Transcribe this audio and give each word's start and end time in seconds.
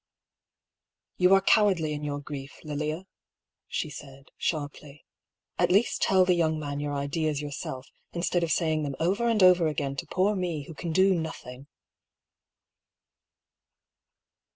"Tou 1.21 1.31
are 1.31 1.41
cowardly 1.41 1.93
in 1.93 2.03
your 2.03 2.19
grief, 2.19 2.59
Lilia," 2.63 3.05
she 3.67 3.91
said, 3.91 4.29
sharply." 4.35 5.05
At 5.59 5.69
least 5.71 6.01
tell 6.01 6.25
the 6.25 6.33
young 6.33 6.57
man 6.59 6.79
your 6.79 6.95
ideas 6.95 7.39
your 7.39 7.51
self, 7.51 7.85
instead 8.11 8.41
of 8.43 8.51
saying 8.51 8.81
them 8.81 8.95
over 8.99 9.27
and 9.27 9.43
over 9.43 9.67
again 9.67 9.95
to 9.97 10.07
poor 10.07 10.35
me, 10.35 10.63
who 10.63 10.73
can 10.73 10.91
do 10.91 11.13
nothing." 11.13 11.67